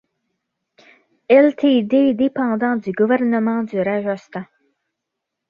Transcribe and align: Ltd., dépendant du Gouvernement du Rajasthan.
Ltd., 1.29 2.15
dépendant 2.15 2.75
du 2.75 2.91
Gouvernement 2.91 3.61
du 3.61 3.79
Rajasthan. 3.79 4.43